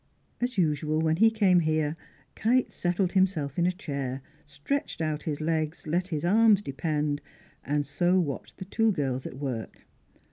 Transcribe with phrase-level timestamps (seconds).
[0.41, 1.95] As usual when he came here,
[2.33, 7.21] Kite settled himself in a chair, stretched out his legs, let his arms depend,
[7.63, 9.85] and so watched the two girls at work.